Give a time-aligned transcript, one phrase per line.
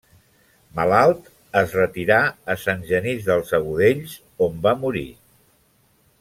[0.77, 1.27] Malalt,
[1.61, 2.17] es retirà
[2.53, 4.17] a Sant Genís dels Agudells,
[4.49, 5.07] on va morir.